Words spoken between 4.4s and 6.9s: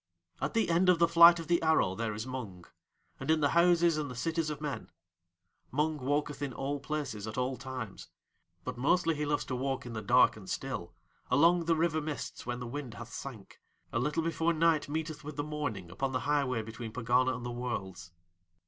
of Men. Mung walketh in all